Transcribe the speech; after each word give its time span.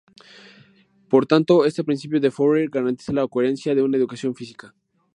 Por 1.09 1.27
tanto, 1.27 1.63
este 1.63 1.83
principio 1.83 2.19
de 2.19 2.31
Fourier 2.31 2.69
garantiza 2.71 3.13
la 3.13 3.27
coherencia 3.27 3.75
de 3.75 3.83
una 3.83 3.97
ecuación 3.99 4.33
física. 4.33 4.73